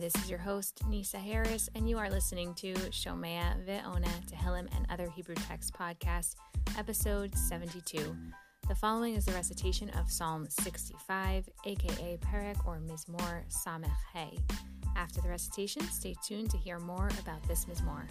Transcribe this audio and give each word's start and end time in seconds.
this 0.00 0.14
is 0.14 0.30
your 0.30 0.38
host, 0.38 0.80
Nisa 0.88 1.18
Harris, 1.18 1.68
and 1.74 1.86
you 1.86 1.98
are 1.98 2.08
listening 2.08 2.54
to 2.54 2.72
Shomea 2.72 3.62
Ve'ona 3.66 4.08
Tehillim 4.26 4.66
and 4.74 4.86
Other 4.88 5.10
Hebrew 5.10 5.34
Texts 5.34 5.70
Podcast, 5.70 6.36
episode 6.78 7.36
72. 7.36 8.16
The 8.66 8.74
following 8.74 9.14
is 9.14 9.26
the 9.26 9.32
recitation 9.32 9.90
of 9.90 10.10
Psalm 10.10 10.46
65, 10.48 11.50
aka 11.66 12.18
Perek 12.18 12.66
or 12.66 12.80
Mizmor 12.80 13.42
Samech 13.50 13.90
Hey. 14.14 14.38
After 14.96 15.20
the 15.20 15.28
recitation, 15.28 15.82
stay 15.82 16.14
tuned 16.26 16.50
to 16.50 16.56
hear 16.56 16.78
more 16.78 17.10
about 17.20 17.46
this 17.46 17.66
Mizmor. 17.66 18.08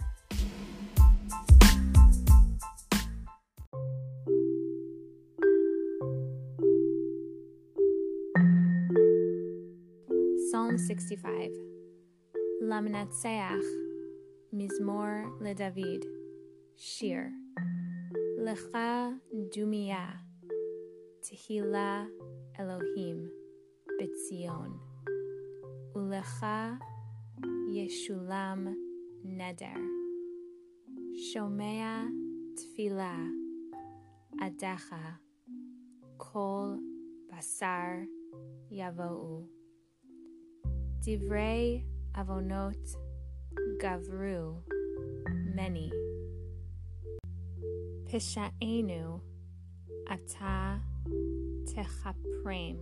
Psalm 10.52 10.78
65 10.78 11.79
Lamnatseach 12.62 13.64
Mizmor 14.54 15.32
LeDavid 15.40 16.04
Shir 16.76 17.32
Lecha 18.38 19.16
Dumia 19.48 20.20
Tehila 21.24 22.06
Elohim 22.58 23.30
Bitzion 23.98 24.76
Ulecha 25.96 26.78
Yeshulam 27.72 28.74
Neder 29.26 29.80
Shomea 31.16 32.10
Tfila 32.56 33.26
Adecha 34.38 35.16
Kol 36.18 36.78
Basar 37.32 38.04
Yavou 38.70 39.46
Divrei 41.00 41.82
עוונות 42.16 42.88
גברו 43.78 44.60
מני. 45.56 45.90
פשענו 48.04 49.18
אתה 50.14 50.76
תכפרם. 51.64 52.76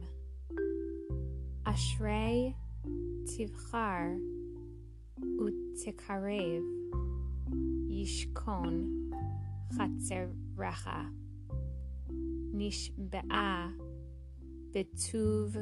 אשרי 1.64 2.52
תבחר 3.24 4.06
ותקרב, 5.18 6.62
ישכון 7.88 8.90
חצרך. 9.72 10.88
נשבעה 12.52 13.70
בטוב 14.72 15.56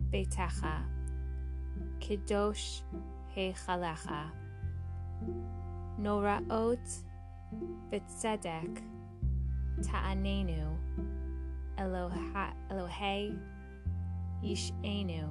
ביתך. 0.00 0.66
Kedosh 2.00 2.82
Heichalecha 3.34 4.30
Noraot 6.00 7.02
Betzedek 7.90 8.82
Ta'anenu 9.82 10.76
Elohe 11.78 12.52
Elohei 12.70 13.38
Yish'enu. 14.42 15.28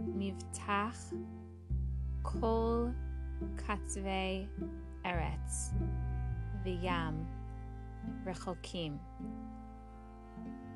Mivtach 0.00 0.96
Kol 2.22 2.94
Katzvei 3.56 4.46
Eretz. 5.04 5.72
V'yam 6.64 7.24
Rechokim. 8.24 8.98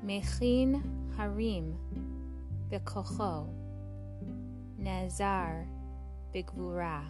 Mechin 0.03 0.83
Harim 1.17 1.75
Bekocho 2.69 3.64
נעזר 4.85 5.47
בגבורה. 6.33 7.03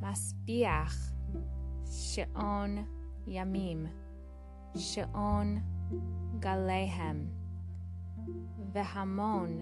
משביח 0.00 1.12
שעון 1.84 2.76
ימים, 3.26 3.86
שעון 4.76 5.58
גליהם, 6.38 7.26
והמון 8.72 9.58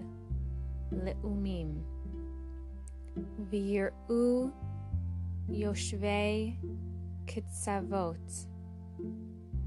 לאומים. 0.91 1.83
ויראו 3.49 4.47
יושבי 5.49 6.57
קצוות 7.25 8.31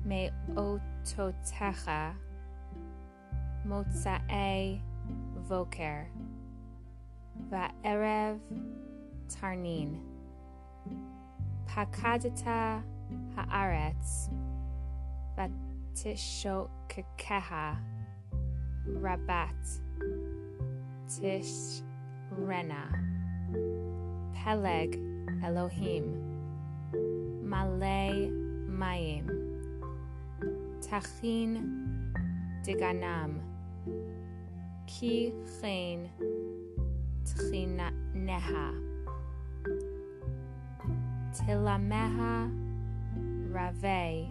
מאותותיך 0.04 1.90
מוצאי 3.64 4.80
בוקר. 5.48 6.24
Va'erev 7.50 8.38
Tarnin. 9.28 10.00
Pakadata 11.66 12.82
Haaretz. 13.36 14.30
Vatishokekeha 15.36 17.76
Rabat. 18.86 19.80
Tishrena. 21.08 22.84
Peleg 24.34 24.98
Elohim. 25.42 26.04
Malay 27.42 28.30
Mayim. 28.68 29.26
Tachin 30.80 32.12
Diganam. 32.62 33.40
Ki 34.86 35.32
Chen 35.60 36.08
Tchineha 37.36 38.72
Tilameha 41.34 42.50
Rave 43.50 44.30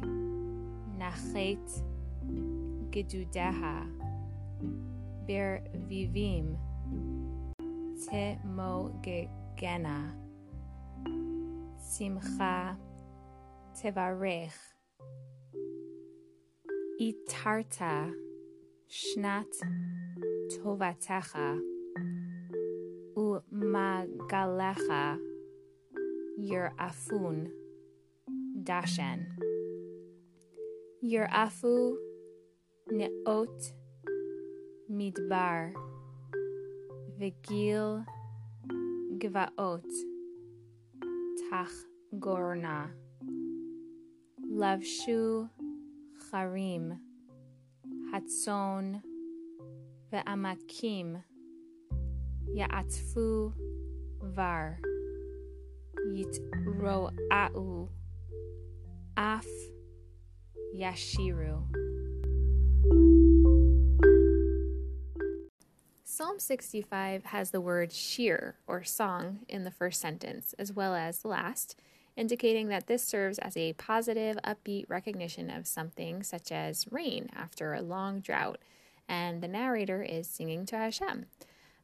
Nachet 0.97 1.83
Gedudeha. 2.91 3.85
Bir 5.27 5.61
Vivim. 5.87 6.57
Timogena. 7.97 9.99
Simcha 11.77 12.77
Tevarech. 13.75 14.59
Itarta 17.01 18.13
Shnat 18.87 19.51
Tovatecha 20.51 21.59
Umagalecha 23.53 25.17
Yirafun 26.39 27.47
Dashen 28.63 29.25
Yirafu 31.03 31.95
Neot 32.91 33.73
Midbar. 34.91 35.73
Vigil 37.17 38.03
Gvaot 39.17 39.89
Tach 41.49 41.71
Gorna 42.19 42.89
Lavshu 44.51 45.49
Charim 46.31 46.97
Hatzon 48.11 49.01
Ve'amakim 50.11 51.23
Ya'atfu 52.49 53.53
Var. 54.21 54.79
Yitro'au 56.07 57.89
Af 59.15 59.47
Yashiru 60.75 61.63
Psalm 66.03 66.39
65 66.39 67.25
has 67.25 67.51
the 67.51 67.61
word 67.61 67.91
shir, 67.91 68.55
or 68.67 68.83
song, 68.83 69.39
in 69.47 69.63
the 69.63 69.71
first 69.71 69.99
sentence, 69.99 70.53
as 70.59 70.71
well 70.71 70.93
as 70.93 71.19
the 71.19 71.27
last, 71.27 71.75
indicating 72.15 72.67
that 72.67 72.85
this 72.85 73.03
serves 73.03 73.39
as 73.39 73.57
a 73.57 73.73
positive, 73.73 74.37
upbeat 74.43 74.87
recognition 74.89 75.49
of 75.49 75.65
something 75.65 76.21
such 76.21 76.51
as 76.51 76.91
rain 76.91 77.29
after 77.35 77.73
a 77.73 77.81
long 77.81 78.19
drought, 78.19 78.59
and 79.07 79.41
the 79.41 79.47
narrator 79.47 80.03
is 80.03 80.27
singing 80.27 80.65
to 80.67 80.77
Hashem. 80.77 81.25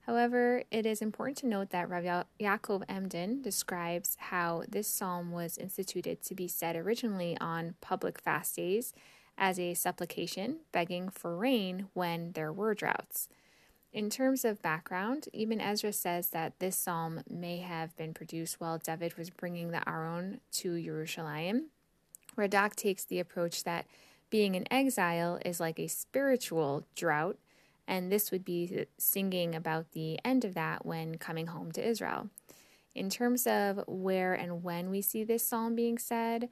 However, 0.09 0.63
it 0.71 0.87
is 0.87 1.03
important 1.03 1.37
to 1.37 1.45
note 1.45 1.69
that 1.69 1.87
Rav 1.87 2.25
Yaakov 2.39 2.81
Emden 2.89 3.43
describes 3.43 4.17
how 4.17 4.63
this 4.67 4.87
psalm 4.87 5.31
was 5.31 5.55
instituted 5.55 6.23
to 6.23 6.33
be 6.33 6.47
said 6.47 6.75
originally 6.75 7.37
on 7.39 7.75
public 7.79 8.19
fast 8.19 8.55
days 8.55 8.91
as 9.37 9.59
a 9.59 9.75
supplication, 9.75 10.61
begging 10.71 11.09
for 11.09 11.37
rain 11.37 11.89
when 11.93 12.31
there 12.31 12.51
were 12.51 12.73
droughts. 12.73 13.29
In 13.93 14.09
terms 14.09 14.43
of 14.43 14.63
background, 14.63 15.29
Ibn 15.31 15.61
Ezra 15.61 15.93
says 15.93 16.31
that 16.31 16.57
this 16.57 16.75
psalm 16.75 17.21
may 17.29 17.59
have 17.59 17.95
been 17.95 18.15
produced 18.15 18.59
while 18.59 18.79
David 18.79 19.15
was 19.15 19.29
bringing 19.29 19.69
the 19.69 19.87
Aron 19.87 20.41
to 20.53 20.81
Jerusalem. 20.81 21.67
Radak 22.35 22.73
takes 22.73 23.05
the 23.05 23.19
approach 23.19 23.63
that 23.63 23.85
being 24.31 24.55
in 24.55 24.65
exile 24.73 25.37
is 25.45 25.59
like 25.59 25.77
a 25.77 25.85
spiritual 25.85 26.87
drought, 26.95 27.37
and 27.89 28.11
this 28.11 28.31
would 28.31 28.45
be 28.45 28.85
singing 28.99 29.55
about 29.55 29.91
the 29.91 30.19
end 30.23 30.45
of 30.45 30.53
that 30.53 30.85
when 30.85 31.17
coming 31.17 31.47
home 31.47 31.71
to 31.71 31.85
Israel. 31.85 32.29
In 32.93 33.09
terms 33.09 33.47
of 33.47 33.83
where 33.87 34.35
and 34.35 34.63
when 34.63 34.91
we 34.91 35.01
see 35.01 35.23
this 35.23 35.45
psalm 35.45 35.75
being 35.75 35.97
said, 35.97 36.49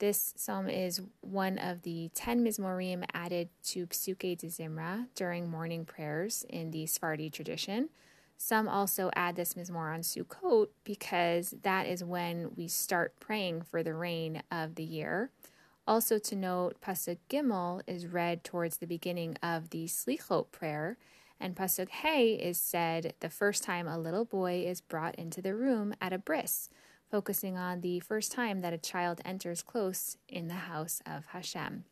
this 0.00 0.34
psalm 0.36 0.68
is 0.68 1.00
one 1.20 1.58
of 1.58 1.82
the 1.82 2.10
10 2.14 2.44
Mizmorim 2.44 3.04
added 3.14 3.48
to 3.66 3.86
Psuke 3.86 4.36
de 4.36 4.48
Zimra 4.48 5.06
during 5.14 5.48
morning 5.48 5.84
prayers 5.84 6.44
in 6.48 6.72
the 6.72 6.86
Sephardi 6.86 7.30
tradition. 7.30 7.88
Some 8.36 8.66
also 8.66 9.12
add 9.14 9.36
this 9.36 9.54
Mizmor 9.54 9.94
on 9.94 10.00
Sukkot 10.00 10.70
because 10.82 11.54
that 11.62 11.86
is 11.86 12.02
when 12.02 12.50
we 12.56 12.66
start 12.66 13.20
praying 13.20 13.62
for 13.62 13.84
the 13.84 13.94
rain 13.94 14.42
of 14.50 14.74
the 14.74 14.82
year. 14.82 15.30
Also 15.86 16.18
to 16.18 16.36
note, 16.36 16.80
Pasuk 16.80 17.18
Gimel 17.28 17.82
is 17.86 18.06
read 18.06 18.44
towards 18.44 18.76
the 18.76 18.86
beginning 18.86 19.36
of 19.42 19.70
the 19.70 19.86
Slichot 19.86 20.52
prayer, 20.52 20.96
and 21.40 21.56
Pasuk 21.56 21.88
Hey 21.88 22.34
is 22.34 22.58
said 22.58 23.14
the 23.20 23.28
first 23.28 23.64
time 23.64 23.88
a 23.88 23.98
little 23.98 24.24
boy 24.24 24.64
is 24.64 24.80
brought 24.80 25.16
into 25.16 25.42
the 25.42 25.54
room 25.54 25.92
at 26.00 26.12
a 26.12 26.18
bris 26.18 26.68
focusing 27.12 27.58
on 27.58 27.82
the 27.82 28.00
first 28.00 28.32
time 28.32 28.62
that 28.62 28.72
a 28.72 28.78
child 28.78 29.20
enters 29.22 29.62
close 29.62 30.16
in 30.30 30.48
the 30.48 30.54
house 30.54 31.02
of 31.04 31.26
Hashem. 31.26 31.84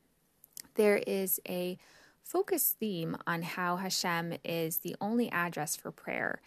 There 0.76 0.96
is 1.06 1.38
a 1.46 1.76
focus 2.22 2.74
theme 2.80 3.18
on 3.26 3.42
how 3.42 3.76
Hashem 3.76 4.38
is 4.42 4.78
the 4.78 4.96
only 4.98 5.30
address 5.30 5.76
for 5.76 5.90
prayer, 5.90 6.40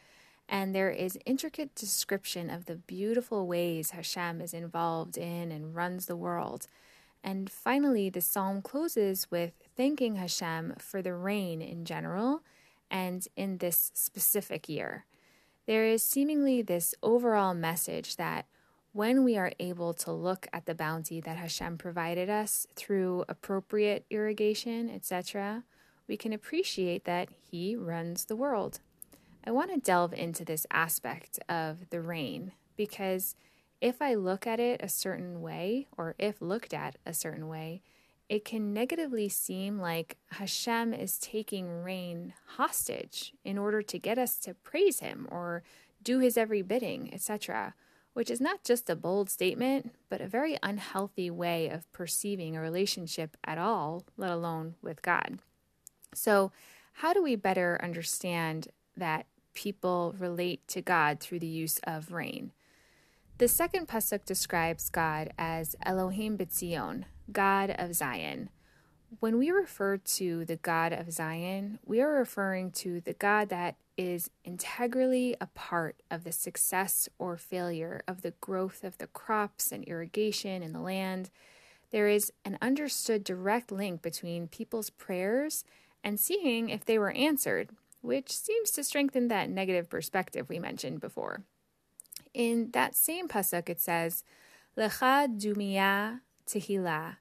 and 0.50 0.74
there 0.74 0.90
is 0.90 1.20
intricate 1.24 1.76
description 1.76 2.50
of 2.50 2.66
the 2.66 2.76
beautiful 2.76 3.46
ways 3.46 3.92
Hashem 3.92 4.42
is 4.42 4.56
involved 4.56 5.18
in 5.18 5.52
and 5.52 5.76
runs 5.76 6.08
the 6.08 6.16
world. 6.16 6.66
And 7.24 7.50
finally, 7.50 8.10
the 8.10 8.22
psalm 8.22 8.62
closes 8.62 9.32
with 9.32 9.54
thanking 9.78 10.16
Hashem 10.16 10.76
for 10.78 11.02
the 11.02 11.14
rain 11.14 11.62
in 11.62 11.86
general 11.86 12.42
and 12.92 13.26
in 13.36 13.58
this 13.60 13.92
specific 13.94 14.68
year. 14.68 15.06
There 15.66 15.86
is 15.86 16.06
seemingly 16.06 16.62
this 16.62 16.94
overall 17.02 17.54
message 17.54 18.18
that 18.18 18.46
when 18.92 19.24
we 19.24 19.38
are 19.38 19.54
able 19.60 19.94
to 19.94 20.12
look 20.12 20.48
at 20.54 20.66
the 20.66 20.76
bounty 20.76 21.22
that 21.22 21.38
Hashem 21.38 21.78
provided 21.78 22.30
us 22.30 22.68
through 22.76 23.26
appropriate 23.30 24.06
irrigation, 24.10 24.90
etc., 24.90 25.64
we 26.08 26.18
can 26.18 26.34
appreciate 26.34 27.06
that 27.06 27.30
He 27.50 27.76
runs 27.76 28.26
the 28.26 28.36
world. 28.36 28.82
I 29.46 29.52
want 29.52 29.74
to 29.74 29.80
delve 29.80 30.14
into 30.14 30.46
this 30.46 30.68
aspect 30.70 31.40
of 31.50 31.90
the 31.90 32.02
rain 32.02 32.52
because 32.78 33.36
if 33.84 34.02
I 34.02 34.16
look 34.16 34.48
at 34.48 34.60
it 34.60 34.82
a 34.82 34.88
certain 34.88 35.42
way, 35.42 35.88
or 35.98 36.16
if 36.18 36.42
looked 36.42 36.74
at 36.74 36.96
a 37.06 37.14
certain 37.14 37.48
way, 37.48 37.82
it 38.30 38.46
can 38.46 38.74
negatively 38.74 39.28
seem 39.28 39.78
like 39.78 40.18
Hashem 40.32 40.94
is 40.94 41.20
taking 41.20 41.84
rain 41.84 42.34
hostage 42.56 43.34
in 43.44 43.58
order 43.58 43.82
to 43.82 44.00
get 44.00 44.18
us 44.18 44.38
to 44.38 44.54
praise 44.54 45.02
Him 45.02 45.28
or 45.30 45.64
do 46.02 46.20
His 46.20 46.38
every 46.38 46.62
bidding, 46.62 47.14
etc 47.14 47.74
which 48.14 48.30
is 48.30 48.40
not 48.40 48.64
just 48.64 48.90
a 48.90 48.96
bold 48.96 49.30
statement, 49.30 49.94
but 50.08 50.22
a 50.22 50.28
very 50.28 50.58
unhealthy 50.62 51.30
way 51.30 51.68
of 51.70 51.92
perceiving 51.92 52.56
a 52.56 52.62
relationship 52.62 53.36
at 53.44 53.58
all, 53.58 54.04
let 54.18 54.30
alone 54.30 54.76
with 54.82 55.02
God. 55.02 55.40
So, 56.14 56.52
how 56.98 57.14
do 57.14 57.24
we 57.24 57.36
better 57.36 57.80
understand 57.82 58.68
that 58.96 59.26
people 59.56 60.16
relate 60.20 60.68
to 60.68 60.82
God 60.82 61.20
through 61.20 61.40
the 61.40 61.48
use 61.48 61.80
of 61.86 62.12
rain? 62.12 62.52
The 63.44 63.50
second 63.50 63.90
pasuk 63.90 64.24
describes 64.24 64.90
God 64.90 65.34
as 65.38 65.76
Elohim 65.86 66.38
B'Tzion, 66.38 67.04
God 67.30 67.76
of 67.78 67.94
Zion. 67.94 68.50
When 69.20 69.38
we 69.38 69.52
refer 69.52 69.98
to 69.98 70.46
the 70.46 70.56
God 70.56 70.94
of 70.94 71.12
Zion, 71.12 71.80
we 71.86 72.00
are 72.00 72.14
referring 72.14 72.72
to 72.72 73.02
the 73.02 73.12
God 73.12 73.50
that 73.50 73.76
is 73.98 74.30
integrally 74.46 75.36
a 75.42 75.48
part 75.48 76.02
of 76.10 76.24
the 76.24 76.32
success 76.32 77.10
or 77.20 77.36
failure 77.36 78.02
of 78.08 78.22
the 78.22 78.32
growth 78.40 78.82
of 78.86 78.98
the 78.98 79.08
crops 79.08 79.74
and 79.74 79.84
irrigation 79.84 80.64
in 80.64 80.72
the 80.72 80.80
land. 80.80 81.30
There 81.92 82.08
is 82.08 82.32
an 82.46 82.58
understood 82.62 83.26
direct 83.26 83.74
link 83.74 84.02
between 84.02 84.48
people's 84.48 84.90
prayers 84.90 85.66
and 86.02 86.18
seeing 86.18 86.70
if 86.70 86.86
they 86.86 86.98
were 86.98 87.12
answered, 87.12 87.72
which 88.00 88.32
seems 88.32 88.72
to 88.72 88.86
strengthen 88.86 89.28
that 89.28 89.50
negative 89.50 89.90
perspective 89.90 90.48
we 90.48 90.60
mentioned 90.60 91.02
before. 91.02 91.44
In 92.34 92.72
that 92.72 92.96
same 92.96 93.28
pasuk, 93.28 93.70
it 93.70 93.80
says, 93.80 94.24
Lecha 94.78 95.28
dumia 95.40 96.22
tehillah, 96.48 97.18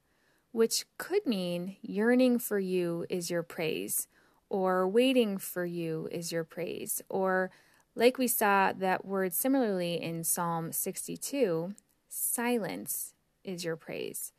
which 0.53 0.87
could 0.99 1.27
mean 1.27 1.77
yearning 1.83 2.39
for 2.39 2.59
you 2.59 3.05
is 3.11 3.31
your 3.31 3.43
praise 3.43 4.09
or 4.53 4.87
waiting 4.87 5.39
for 5.39 5.65
you 5.65 6.07
is 6.13 6.31
your 6.31 6.45
praise, 6.45 7.01
or 7.09 7.51
like 7.95 8.19
we 8.19 8.29
saw 8.29 8.71
that 8.71 9.03
word 9.03 9.33
similarly 9.33 9.95
in 9.95 10.23
Psalm 10.23 10.73
62, 10.73 11.75
silence 12.07 13.15
is 13.45 13.65
your 13.65 13.77
praise. 13.77 14.35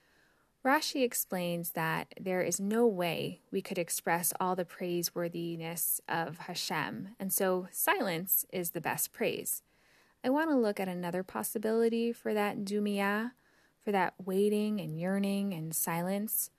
Rashi 0.63 1.03
explains 1.03 1.71
that 1.71 2.13
there 2.21 2.43
is 2.43 2.59
no 2.59 2.85
way 2.85 3.41
we 3.51 3.59
could 3.59 3.79
express 3.79 4.31
all 4.39 4.55
the 4.55 4.65
praiseworthiness 4.65 5.99
of 6.07 6.37
Hashem, 6.37 7.09
and 7.19 7.33
so 7.33 7.67
silence 7.71 8.45
is 8.53 8.69
the 8.69 8.81
best 8.81 9.13
praise. 9.13 9.63
I 10.23 10.29
want 10.29 10.49
to 10.49 10.55
look 10.55 10.79
at 10.79 10.87
another 10.87 11.21
possibility 11.21 12.13
for 12.13 12.33
that 12.33 12.59
dumia, 12.59 13.31
for 13.83 13.91
that 13.91 14.13
waiting 14.23 14.79
and 14.79 14.97
yearning 14.97 15.53
and 15.53 15.75
silence. 15.75 16.49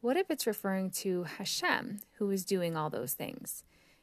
What 0.00 0.16
if 0.16 0.30
it's 0.30 0.46
referring 0.46 0.90
to 0.90 1.22
Hashem, 1.22 2.00
who 2.14 2.28
is 2.30 2.44
doing 2.44 2.76
all 2.76 2.90
those 2.90 3.14
things? 3.14 3.62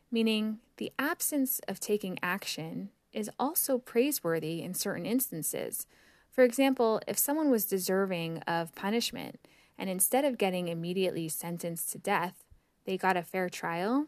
Meaning, 0.09 0.59
the 0.77 0.93
absence 0.97 1.59
of 1.67 1.79
taking 1.79 2.19
action 2.23 2.89
is 3.11 3.29
also 3.37 3.77
praiseworthy 3.77 4.61
in 4.61 4.73
certain 4.73 5.05
instances. 5.05 5.85
For 6.31 6.45
example, 6.45 7.01
if 7.05 7.17
someone 7.17 7.51
was 7.51 7.65
deserving 7.65 8.39
of 8.39 8.73
punishment 8.75 9.39
and 9.77 9.89
instead 9.89 10.23
of 10.23 10.37
getting 10.37 10.69
immediately 10.69 11.27
sentenced 11.27 11.91
to 11.91 11.97
death, 11.97 12.45
they 12.85 12.97
got 12.97 13.17
a 13.17 13.23
fair 13.23 13.49
trial, 13.49 14.07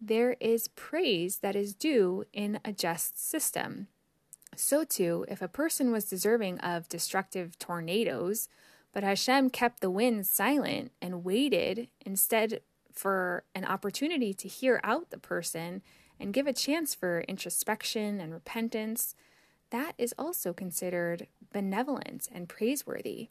there 0.00 0.36
is 0.38 0.68
praise 0.68 1.38
that 1.38 1.56
is 1.56 1.74
due 1.74 2.24
in 2.32 2.60
a 2.64 2.72
just 2.72 3.20
system. 3.20 3.88
So, 4.56 4.84
too, 4.84 5.24
if 5.28 5.40
a 5.40 5.48
person 5.48 5.92
was 5.92 6.04
deserving 6.04 6.58
of 6.60 6.88
destructive 6.88 7.58
tornadoes, 7.58 8.48
but 8.92 9.04
Hashem 9.04 9.50
kept 9.50 9.80
the 9.80 9.90
winds 9.90 10.28
silent 10.28 10.92
and 11.00 11.24
waited 11.24 11.88
instead 12.04 12.60
for 12.92 13.44
an 13.54 13.64
opportunity 13.64 14.34
to 14.34 14.48
hear 14.48 14.80
out 14.82 15.10
the 15.10 15.18
person 15.18 15.82
and 16.18 16.32
give 16.32 16.46
a 16.46 16.52
chance 16.52 16.94
for 16.94 17.20
introspection 17.20 18.20
and 18.20 18.32
repentance. 18.32 19.14
That 19.70 19.92
is 19.98 20.14
also 20.18 20.52
considered 20.52 21.28
benevolent 21.52 22.28
and 22.34 22.48
praiseworthy. 22.48 23.28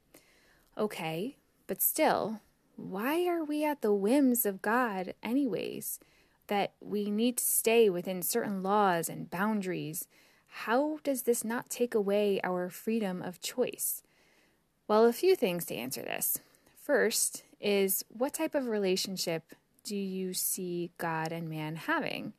Okay, 0.77 1.37
but 1.65 1.81
still, 1.81 2.41
why 2.75 3.27
are 3.27 3.43
we 3.43 3.65
at 3.65 3.81
the 3.81 3.93
whims 3.93 4.45
of 4.45 4.61
God, 4.61 5.15
anyways? 5.23 5.99
That 6.47 6.73
we 6.79 7.09
need 7.09 7.37
to 7.37 7.43
stay 7.43 7.89
within 7.89 8.21
certain 8.21 8.63
laws 8.63 9.09
and 9.09 9.29
boundaries. 9.29 10.07
How 10.47 10.99
does 11.03 11.23
this 11.23 11.43
not 11.43 11.69
take 11.69 11.93
away 11.93 12.39
our 12.43 12.69
freedom 12.69 13.21
of 13.21 13.41
choice? 13.41 14.03
Well, 14.87 15.05
a 15.05 15.13
few 15.13 15.35
things 15.35 15.65
to 15.65 15.75
answer 15.75 16.01
this. 16.01 16.39
First 16.81 17.43
is 17.59 18.05
what 18.09 18.33
type 18.33 18.55
of 18.55 18.67
relationship 18.67 19.53
do 19.83 19.95
you 19.95 20.33
see 20.33 20.91
God 20.97 21.31
and 21.31 21.49
man 21.49 21.75
having? 21.75 22.33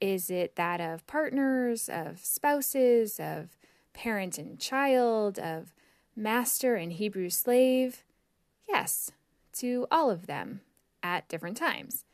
Is 0.00 0.30
it 0.30 0.56
that 0.56 0.80
of 0.80 1.06
partners, 1.06 1.88
of 1.88 2.18
spouses, 2.20 3.20
of 3.20 3.56
parent 3.92 4.38
and 4.38 4.58
child, 4.58 5.38
of 5.38 5.74
master 6.16 6.74
and 6.74 6.92
Hebrew 6.92 7.30
slave? 7.30 8.04
Yes, 8.68 9.12
to 9.54 9.86
all 9.90 10.10
of 10.10 10.26
them 10.26 10.60
at 11.02 11.28
different 11.28 11.56
times. 11.56 12.04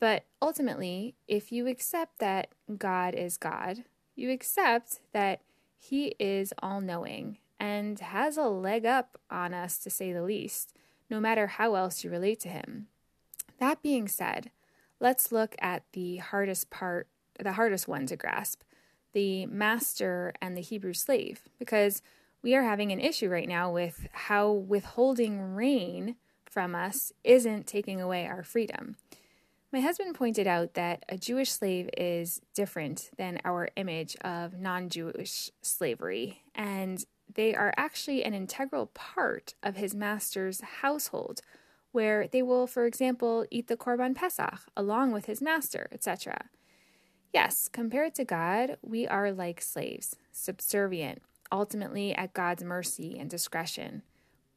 But 0.00 0.24
ultimately, 0.40 1.14
if 1.28 1.52
you 1.52 1.66
accept 1.66 2.18
that 2.18 2.48
God 2.78 3.14
is 3.14 3.36
God, 3.36 3.84
you 4.14 4.30
accept 4.30 5.00
that 5.12 5.40
He 5.78 6.14
is 6.18 6.52
all 6.62 6.80
knowing 6.80 7.38
and 7.58 7.98
has 8.00 8.36
a 8.36 8.48
leg 8.48 8.84
up 8.84 9.18
on 9.30 9.54
us, 9.54 9.78
to 9.78 9.90
say 9.90 10.12
the 10.12 10.22
least, 10.22 10.74
no 11.08 11.20
matter 11.20 11.46
how 11.46 11.74
else 11.74 12.04
you 12.04 12.10
relate 12.10 12.40
to 12.40 12.48
him. 12.48 12.88
That 13.58 13.82
being 13.82 14.08
said, 14.08 14.50
let's 15.00 15.32
look 15.32 15.54
at 15.60 15.84
the 15.92 16.16
hardest 16.16 16.70
part, 16.70 17.08
the 17.38 17.52
hardest 17.52 17.88
one 17.88 18.06
to 18.06 18.16
grasp 18.16 18.62
the 19.12 19.46
master 19.46 20.34
and 20.42 20.56
the 20.56 20.60
Hebrew 20.60 20.92
slave, 20.92 21.42
because 21.58 22.02
we 22.42 22.54
are 22.54 22.64
having 22.64 22.90
an 22.90 23.00
issue 23.00 23.28
right 23.28 23.48
now 23.48 23.70
with 23.70 24.08
how 24.12 24.50
withholding 24.50 25.54
rain 25.54 26.16
from 26.44 26.74
us 26.74 27.12
isn't 27.22 27.66
taking 27.66 28.00
away 28.00 28.26
our 28.26 28.42
freedom. 28.42 28.96
My 29.74 29.80
husband 29.80 30.14
pointed 30.14 30.46
out 30.46 30.74
that 30.74 31.04
a 31.08 31.18
Jewish 31.18 31.50
slave 31.50 31.90
is 31.98 32.40
different 32.54 33.10
than 33.18 33.40
our 33.44 33.70
image 33.74 34.14
of 34.20 34.56
non 34.56 34.88
Jewish 34.88 35.50
slavery, 35.62 36.44
and 36.54 37.04
they 37.34 37.56
are 37.56 37.74
actually 37.76 38.22
an 38.22 38.34
integral 38.34 38.86
part 38.86 39.54
of 39.64 39.74
his 39.74 39.92
master's 39.92 40.60
household, 40.60 41.40
where 41.90 42.28
they 42.28 42.40
will, 42.40 42.68
for 42.68 42.86
example, 42.86 43.46
eat 43.50 43.66
the 43.66 43.76
Korban 43.76 44.14
Pesach 44.14 44.60
along 44.76 45.10
with 45.10 45.24
his 45.24 45.42
master, 45.42 45.88
etc. 45.90 46.50
Yes, 47.32 47.66
compared 47.66 48.14
to 48.14 48.24
God, 48.24 48.76
we 48.80 49.08
are 49.08 49.32
like 49.32 49.60
slaves, 49.60 50.14
subservient, 50.30 51.20
ultimately 51.50 52.14
at 52.14 52.32
God's 52.32 52.62
mercy 52.62 53.18
and 53.18 53.28
discretion. 53.28 54.02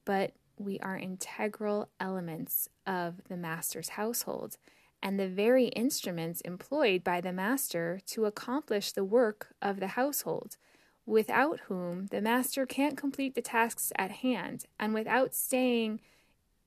But 0.05 0.33
we 0.59 0.77
are 0.81 0.95
integral 0.95 1.89
elements 1.99 2.69
of 2.85 3.23
the 3.29 3.37
master's 3.37 3.89
household 3.89 4.57
and 5.01 5.19
the 5.19 5.27
very 5.27 5.67
instruments 5.67 6.41
employed 6.41 7.03
by 7.03 7.21
the 7.21 7.31
master 7.31 7.99
to 8.07 8.25
accomplish 8.25 8.91
the 8.91 9.03
work 9.03 9.55
of 9.61 9.79
the 9.79 9.87
household, 9.87 10.57
without 11.05 11.61
whom 11.61 12.07
the 12.07 12.21
master 12.21 12.65
can't 12.65 12.97
complete 12.97 13.35
the 13.35 13.41
tasks 13.41 13.91
at 13.97 14.11
hand, 14.11 14.65
and 14.79 14.93
without 14.93 15.33
staying 15.33 15.99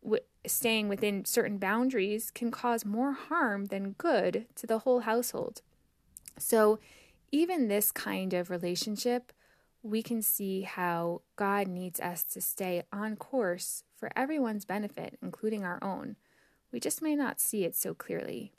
w- 0.03 0.23
staying 0.47 0.89
within 0.89 1.25
certain 1.25 1.59
boundaries 1.59 2.31
can 2.31 2.51
cause 2.51 2.85
more 2.85 3.13
harm 3.13 3.67
than 3.67 3.93
good 3.93 4.47
to 4.55 4.67
the 4.67 4.81
whole 4.81 5.01
household. 5.01 5.61
So, 6.39 6.79
even 7.33 7.69
this 7.69 7.93
kind 7.93 8.33
of 8.33 8.51
relationship, 8.51 9.33
we 9.83 10.03
can 10.03 10.21
see 10.21 10.63
how 10.63 11.23
God 11.37 11.69
needs 11.69 12.01
us 12.01 12.25
to 12.25 12.41
stay 12.41 12.83
on 12.93 13.17
course 13.17 13.85
for 13.97 14.11
everyone's 14.17 14.65
benefit, 14.65 15.19
including 15.23 15.65
our 15.65 15.79
own. 15.83 16.17
We 16.73 16.81
just 16.81 17.03
may 17.03 17.17
not 17.17 17.41
see 17.41 17.65
it 17.65 17.75
so 17.75 17.95
clearly. 17.95 18.53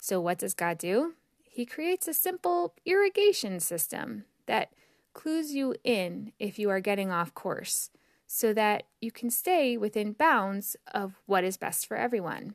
So, 0.00 0.20
what 0.20 0.38
does 0.38 0.54
God 0.54 0.78
do? 0.78 1.14
He 1.42 1.64
creates 1.64 2.06
a 2.06 2.14
simple 2.14 2.74
irrigation 2.84 3.60
system 3.60 4.24
that 4.46 4.72
clues 5.14 5.54
you 5.54 5.74
in 5.82 6.32
if 6.38 6.58
you 6.58 6.68
are 6.68 6.80
getting 6.80 7.10
off 7.10 7.34
course 7.34 7.90
so 8.26 8.52
that 8.52 8.82
you 9.00 9.10
can 9.10 9.30
stay 9.30 9.76
within 9.76 10.12
bounds 10.12 10.76
of 10.92 11.14
what 11.26 11.44
is 11.44 11.56
best 11.56 11.86
for 11.86 11.96
everyone. 11.96 12.54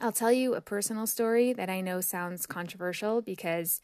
I'll 0.00 0.12
tell 0.12 0.32
you 0.32 0.54
a 0.54 0.60
personal 0.60 1.06
story 1.06 1.52
that 1.52 1.68
I 1.68 1.80
know 1.80 2.00
sounds 2.00 2.46
controversial 2.46 3.20
because 3.20 3.80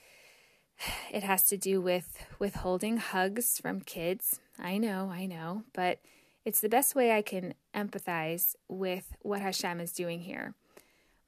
it 1.13 1.23
has 1.23 1.45
to 1.49 1.57
do 1.57 1.81
with 1.81 2.25
withholding 2.39 2.99
hugs 2.99 3.59
from 3.59 3.81
kids. 3.81 4.41
I 4.59 4.79
know, 4.79 5.11
I 5.11 5.27
know, 5.27 5.65
but 5.73 6.01
it's 6.45 6.61
the 6.61 6.69
best 6.69 6.95
way 6.95 7.13
I 7.13 7.23
can 7.23 7.55
empathize 7.75 8.55
with 8.69 9.17
what 9.21 9.41
Hashem 9.41 9.81
is 9.81 9.93
doing 9.93 10.21
here. 10.21 10.55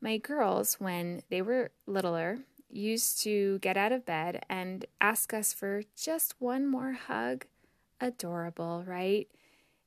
My 0.01 0.19
girls, 0.19 0.75
when 0.81 1.23
they 1.31 1.41
were 1.41 1.71
littler, 1.87 2.41
used 2.69 3.21
to 3.23 3.59
get 3.61 3.77
out 3.77 3.93
of 3.93 4.05
bed 4.05 4.45
and 4.51 4.85
ask 5.01 5.33
us 5.33 5.53
for 5.53 5.83
just 5.97 6.35
one 6.39 6.67
more 6.67 6.93
hug. 6.93 7.47
Adorable, 8.01 8.85
right? 8.87 9.29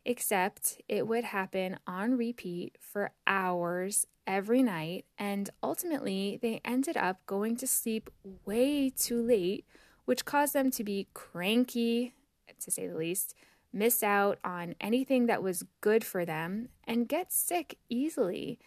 Except 0.05 0.81
it 0.87 1.05
would 1.05 1.25
happen 1.25 1.77
on 1.85 2.17
repeat 2.17 2.77
for 2.79 3.11
hours 3.27 4.07
every 4.25 4.63
night, 4.63 5.05
and 5.17 5.49
ultimately 5.61 6.39
they 6.41 6.61
ended 6.63 6.97
up 6.97 7.25
going 7.25 7.57
to 7.57 7.67
sleep 7.67 8.09
way 8.45 8.89
too 8.89 9.21
late, 9.21 9.65
which 10.05 10.25
caused 10.25 10.53
them 10.53 10.71
to 10.71 10.83
be 10.83 11.07
cranky, 11.13 12.13
to 12.59 12.71
say 12.71 12.87
the 12.87 12.97
least, 12.97 13.35
miss 13.77 14.03
out 14.03 14.39
on 14.43 14.75
anything 14.81 15.25
that 15.27 15.43
was 15.43 15.65
good 15.81 16.03
for 16.03 16.25
them, 16.25 16.69
and 16.85 17.07
get 17.07 17.31
sick 17.31 17.77
easily. 17.89 18.59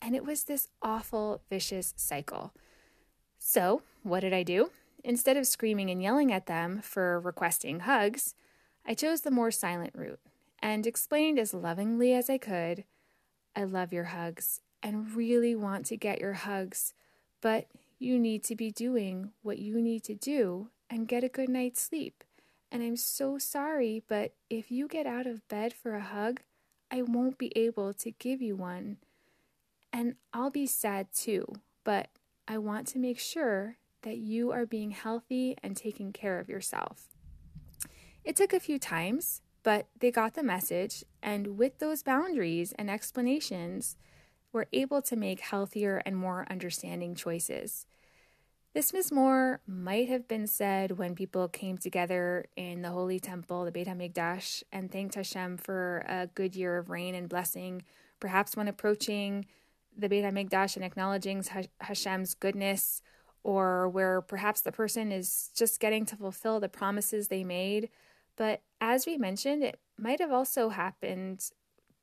And 0.00 0.14
it 0.14 0.24
was 0.24 0.44
this 0.44 0.68
awful, 0.82 1.42
vicious 1.48 1.94
cycle. 1.96 2.52
So, 3.38 3.82
what 4.02 4.20
did 4.20 4.32
I 4.32 4.42
do? 4.42 4.70
Instead 5.04 5.36
of 5.36 5.46
screaming 5.46 5.90
and 5.90 6.02
yelling 6.02 6.32
at 6.32 6.46
them 6.46 6.80
for 6.82 7.20
requesting 7.20 7.80
hugs, 7.80 8.34
I 8.86 8.94
chose 8.94 9.22
the 9.22 9.30
more 9.30 9.50
silent 9.50 9.92
route 9.94 10.20
and 10.60 10.86
explained 10.86 11.38
as 11.38 11.54
lovingly 11.54 12.12
as 12.14 12.28
I 12.28 12.38
could 12.38 12.84
I 13.58 13.64
love 13.64 13.92
your 13.92 14.04
hugs 14.04 14.60
and 14.84 15.16
really 15.16 15.56
want 15.56 15.84
to 15.86 15.96
get 15.96 16.20
your 16.20 16.34
hugs, 16.34 16.94
but 17.40 17.66
you 17.98 18.16
need 18.16 18.44
to 18.44 18.54
be 18.54 18.70
doing 18.70 19.32
what 19.42 19.58
you 19.58 19.82
need 19.82 20.04
to 20.04 20.14
do 20.14 20.68
and 20.88 21.08
get 21.08 21.24
a 21.24 21.28
good 21.28 21.48
night's 21.48 21.82
sleep. 21.82 22.22
And 22.70 22.82
I'm 22.82 22.96
so 22.96 23.38
sorry, 23.38 24.02
but 24.08 24.34
if 24.50 24.70
you 24.70 24.88
get 24.88 25.06
out 25.06 25.26
of 25.26 25.46
bed 25.48 25.72
for 25.72 25.94
a 25.94 26.02
hug, 26.02 26.40
I 26.90 27.02
won't 27.02 27.38
be 27.38 27.52
able 27.56 27.94
to 27.94 28.10
give 28.10 28.42
you 28.42 28.56
one. 28.56 28.98
And 29.92 30.16
I'll 30.32 30.50
be 30.50 30.66
sad 30.66 31.08
too, 31.14 31.46
but 31.84 32.08
I 32.46 32.58
want 32.58 32.86
to 32.88 32.98
make 32.98 33.18
sure 33.18 33.76
that 34.02 34.18
you 34.18 34.52
are 34.52 34.66
being 34.66 34.90
healthy 34.90 35.56
and 35.62 35.76
taking 35.76 36.12
care 36.12 36.38
of 36.38 36.48
yourself. 36.48 37.08
It 38.24 38.36
took 38.36 38.52
a 38.52 38.60
few 38.60 38.78
times, 38.78 39.42
but 39.62 39.86
they 39.98 40.10
got 40.10 40.34
the 40.34 40.42
message, 40.42 41.04
and 41.22 41.58
with 41.58 41.78
those 41.78 42.02
boundaries 42.02 42.72
and 42.78 42.90
explanations, 42.90 43.96
were 44.52 44.66
able 44.72 45.02
to 45.02 45.16
make 45.16 45.40
healthier 45.40 46.02
and 46.06 46.16
more 46.16 46.46
understanding 46.50 47.14
choices. 47.14 47.86
This 48.74 48.92
Mizmor 48.92 49.58
might 49.66 50.08
have 50.08 50.28
been 50.28 50.46
said 50.46 50.98
when 50.98 51.14
people 51.14 51.48
came 51.48 51.78
together 51.78 52.44
in 52.54 52.82
the 52.82 52.90
Holy 52.90 53.18
Temple, 53.18 53.64
the 53.64 53.72
Beit 53.72 53.88
HaMikdash, 53.88 54.62
and 54.70 54.92
thanked 54.92 55.14
Hashem 55.14 55.56
for 55.56 56.04
a 56.06 56.26
good 56.26 56.54
year 56.54 56.76
of 56.76 56.90
rain 56.90 57.14
and 57.14 57.28
blessing, 57.30 57.82
perhaps 58.20 58.56
when 58.56 58.68
approaching 58.68 59.46
the 59.96 60.08
Beit 60.08 60.24
HaMikdash 60.24 60.76
and 60.76 60.84
acknowledging 60.84 61.42
Hashem's 61.80 62.34
goodness, 62.34 63.00
or 63.42 63.88
where 63.88 64.20
perhaps 64.20 64.60
the 64.60 64.70
person 64.70 65.12
is 65.12 65.50
just 65.56 65.80
getting 65.80 66.04
to 66.04 66.16
fulfill 66.16 66.60
the 66.60 66.68
promises 66.68 67.28
they 67.28 67.44
made. 67.44 67.88
But 68.36 68.60
as 68.82 69.06
we 69.06 69.16
mentioned, 69.16 69.64
it 69.64 69.80
might 69.96 70.20
have 70.20 70.30
also 70.30 70.68
happened 70.68 71.50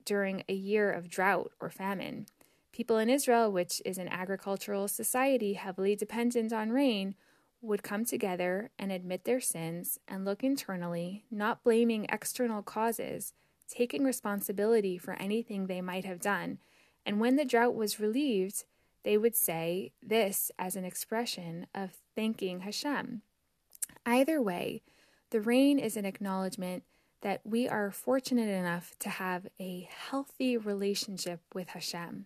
during 0.03 0.43
a 0.49 0.53
year 0.53 0.91
of 0.91 1.09
drought 1.09 1.51
or 1.61 1.69
famine. 1.69 2.25
People 2.75 2.97
in 2.97 3.09
Israel, 3.09 3.53
which 3.53 3.81
is 3.85 3.97
an 3.97 4.09
agricultural 4.09 4.89
society 4.89 5.53
heavily 5.53 5.95
dependent 5.95 6.51
on 6.51 6.73
rain, 6.73 7.15
would 7.61 7.83
come 7.83 8.03
together 8.03 8.69
and 8.77 8.91
admit 8.91 9.23
their 9.23 9.39
sins 9.39 9.97
and 10.09 10.25
look 10.25 10.43
internally, 10.43 11.23
not 11.31 11.63
blaming 11.63 12.05
external 12.11 12.61
causes, 12.61 13.31
taking 13.69 14.03
responsibility 14.03 14.97
for 14.97 15.13
anything 15.13 15.67
they 15.67 15.79
might 15.79 16.03
have 16.03 16.19
done. 16.19 16.57
And 17.05 17.21
when 17.21 17.37
the 17.37 17.45
drought 17.45 17.75
was 17.75 18.01
relieved, 18.01 18.65
they 19.03 19.17
would 19.17 19.37
say 19.37 19.93
this 20.03 20.51
as 20.59 20.75
an 20.75 20.83
expression 20.83 21.67
of 21.73 21.91
thanking 22.13 22.59
Hashem. 22.59 23.21
Either 24.05 24.41
way, 24.41 24.81
the 25.29 25.39
rain 25.39 25.79
is 25.79 25.95
an 25.95 26.03
acknowledgement 26.03 26.83
that 27.21 27.39
we 27.45 27.69
are 27.69 27.89
fortunate 27.89 28.49
enough 28.49 28.91
to 28.99 29.07
have 29.07 29.47
a 29.61 29.87
healthy 29.89 30.57
relationship 30.57 31.39
with 31.53 31.69
Hashem, 31.69 32.25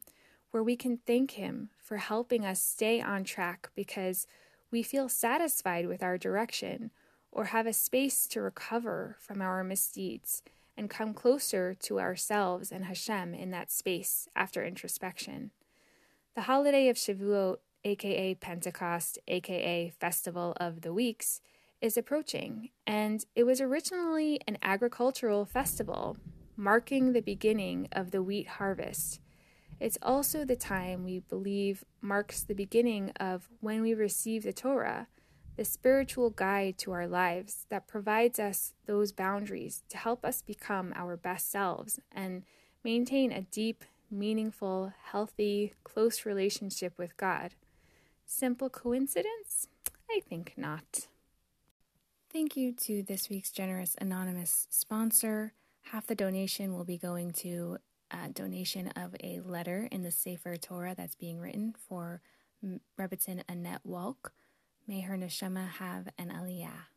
where 0.52 0.64
we 0.64 0.76
can 0.76 1.00
thank 1.06 1.32
Him 1.32 1.70
for 1.78 1.98
helping 1.98 2.46
us 2.46 2.62
stay 2.62 3.02
on 3.02 3.24
track 3.24 3.70
because 3.76 4.28
we 4.72 4.84
feel 4.84 5.10
satisfied 5.10 5.88
with 5.88 6.04
our 6.04 6.18
direction 6.18 6.92
or 7.32 7.46
have 7.46 7.68
a 7.68 7.74
space 7.74 8.28
to 8.28 8.42
recover 8.42 9.18
from 9.20 9.42
our 9.42 9.64
misdeeds 9.64 10.42
and 10.78 10.90
come 10.90 11.14
closer 11.14 11.74
to 11.74 12.00
ourselves 12.00 12.72
and 12.72 12.86
Hashem 12.86 13.34
in 13.34 13.52
that 13.52 13.72
space 13.72 14.28
after 14.36 14.64
introspection. 14.64 15.52
The 16.36 16.44
holiday 16.44 16.88
of 16.88 16.96
Shavuot, 16.96 17.58
aka 17.84 18.36
Pentecost, 18.36 19.20
aka 19.28 19.90
Festival 19.90 20.54
of 20.58 20.82
the 20.82 20.94
Weeks, 20.94 21.42
is 21.82 21.98
approaching, 21.98 22.70
and 22.86 23.26
it 23.36 23.44
was 23.44 23.62
originally 23.62 24.40
an 24.48 24.58
agricultural 24.62 25.46
festival 25.46 26.18
marking 26.56 27.14
the 27.14 27.22
beginning 27.22 27.88
of 27.92 28.12
the 28.12 28.22
wheat 28.22 28.48
harvest. 28.48 29.22
It's 29.80 29.98
also 30.02 30.44
the 30.44 30.56
time 30.56 31.04
we 31.04 31.20
believe 31.20 31.86
marks 32.02 32.42
the 32.42 32.54
beginning 32.54 33.12
of 33.20 33.48
when 33.62 33.82
we 33.82 33.94
receive 33.94 34.44
the 34.44 34.52
Torah, 34.52 35.08
the 35.56 35.64
spiritual 35.64 36.30
guide 36.30 36.78
to 36.80 36.92
our 36.92 37.08
lives 37.08 37.66
that 37.70 37.88
provides 37.88 38.40
us 38.40 38.74
those 38.86 39.12
boundaries 39.12 39.84
to 39.90 39.98
help 39.98 40.26
us 40.26 40.42
become 40.42 40.94
our 40.96 41.16
best 41.16 41.50
selves 41.50 42.00
and 42.12 42.44
maintain 42.84 43.32
a 43.32 43.42
deep, 43.42 43.86
meaningful, 44.12 44.94
healthy, 45.12 45.74
close 45.84 46.26
relationship 46.26 46.98
with 46.98 47.16
God. 47.16 47.56
Simple 48.26 48.70
coincidence? 48.70 49.68
I 50.10 50.22
think 50.28 50.54
not. 50.58 51.08
Thank 52.32 52.56
you 52.56 52.74
to 52.74 53.02
this 53.02 53.30
week's 53.30 53.52
generous 53.52 53.96
anonymous 54.00 54.68
sponsor. 54.70 55.54
Half 55.92 56.08
the 56.08 56.16
donation 56.16 56.74
will 56.74 56.84
be 56.84 56.98
going 56.98 57.32
to 57.34 57.78
a 58.12 58.30
donation 58.30 58.88
of 58.96 59.16
a 59.24 59.40
letter 59.42 59.88
in 59.92 60.04
the 60.04 60.12
Sefer 60.12 60.58
Torah 60.58 60.96
that's 60.96 61.16
being 61.16 61.40
written 61.40 61.74
for 61.88 62.22
Rebbetzin 62.98 63.44
Annette 63.48 63.82
Walk. 63.84 64.34
May 64.88 65.02
her 65.02 65.16
neshama 65.16 65.68
have 65.68 66.10
an 66.18 66.30
aliyah. 66.30 66.88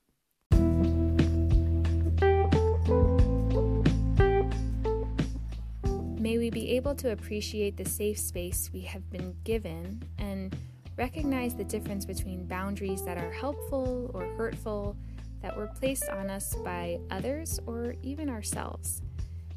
May 6.19 6.39
we 6.39 6.51
be 6.51 6.71
able 6.77 6.95
to 6.95 7.11
appreciate 7.11 7.77
the 7.77 7.85
safe 7.85 8.19
space 8.19 8.71
we 8.73 8.83
have 8.83 9.11
been 9.11 9.35
given 9.45 10.03
and 10.19 10.57
recognize 10.97 11.55
the 11.55 11.65
difference 11.65 12.05
between 12.05 12.47
boundaries 12.47 13.03
that 13.05 13.19
are 13.19 13.33
helpful 13.33 14.11
or 14.15 14.25
hurtful 14.37 14.97
that 15.43 15.57
were 15.57 15.67
placed 15.67 16.09
on 16.09 16.31
us 16.31 16.55
by 16.65 16.99
others 17.11 17.59
or 17.67 17.97
even 18.03 18.29
ourselves. 18.29 19.03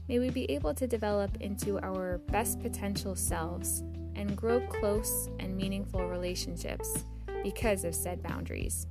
May 0.08 0.20
we 0.20 0.30
be 0.30 0.50
able 0.52 0.74
to 0.76 0.86
develop 0.86 1.38
into 1.42 1.80
our 1.80 2.20
best 2.30 2.62
potential 2.62 3.16
selves 3.16 3.82
and 4.16 4.38
grow 4.38 4.60
close 4.68 5.30
and 5.40 5.58
meaningful 5.58 6.08
relationships 6.08 7.06
because 7.44 7.84
of 7.84 7.96
said 7.96 8.22
boundaries. 8.22 8.86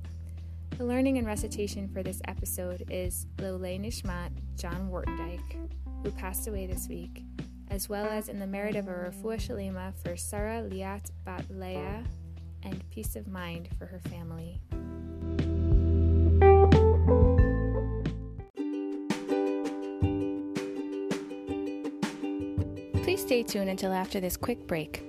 The 0.77 0.83
learning 0.83 1.17
and 1.17 1.25
recitation 1.25 1.87
for 1.87 2.03
this 2.03 2.21
episode 2.27 2.83
is 2.89 3.27
Lole 3.39 3.59
Nishmat 3.59 4.31
John 4.57 4.89
Wartendijk, 4.91 5.69
who 6.03 6.11
passed 6.11 6.49
away 6.49 6.67
this 6.67 6.89
week, 6.89 7.23
as 7.69 7.87
well 7.87 8.07
as 8.07 8.27
in 8.27 8.37
the 8.37 8.47
merit 8.47 8.75
of 8.75 8.89
a 8.89 8.91
refuah 8.91 9.37
shalima 9.37 9.93
for 10.03 10.17
Sarah 10.17 10.63
Liat 10.63 11.11
Bat 11.23 11.45
Leah 11.49 12.03
and 12.63 12.89
peace 12.89 13.15
of 13.15 13.25
mind 13.29 13.69
for 13.79 13.85
her 13.85 13.99
family. 14.09 14.59
Stay 23.35 23.43
tuned 23.43 23.69
until 23.69 23.91
after 23.91 24.21
this 24.21 24.37
quick 24.37 24.65
break. 24.65 25.03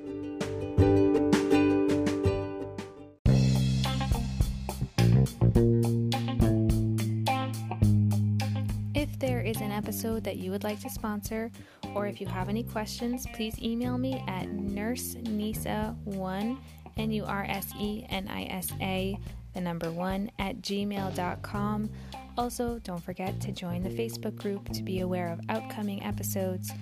If 8.94 9.16
there 9.20 9.42
is 9.42 9.60
an 9.60 9.70
episode 9.70 10.24
that 10.24 10.38
you 10.38 10.50
would 10.50 10.64
like 10.64 10.80
to 10.80 10.90
sponsor, 10.90 11.52
or 11.94 12.08
if 12.08 12.20
you 12.20 12.26
have 12.26 12.48
any 12.48 12.64
questions, 12.64 13.28
please 13.32 13.62
email 13.62 13.96
me 13.96 14.24
at 14.26 14.48
nursenisa1, 14.48 16.58
N 16.96 17.12
U 17.12 17.24
R 17.24 17.46
S 17.48 17.72
E 17.78 18.04
N 18.08 18.26
I 18.28 18.46
S 18.46 18.72
A, 18.80 19.16
the 19.54 19.60
number 19.60 19.92
one, 19.92 20.32
at 20.40 20.62
gmail.com. 20.62 21.90
Also, 22.36 22.80
don't 22.80 23.04
forget 23.04 23.40
to 23.40 23.52
join 23.52 23.84
the 23.84 23.90
Facebook 23.90 24.34
group 24.34 24.68
to 24.70 24.82
be 24.82 24.98
aware 24.98 25.28
of 25.28 25.38
upcoming 25.48 26.02
episodes. 26.02 26.72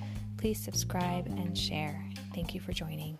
Please 0.45 0.63
subscribe 0.63 1.27
and 1.27 1.57
share. 1.57 2.05
Thank 2.35 2.55
you 2.55 2.61
for 2.61 2.75
joining. 2.75 3.19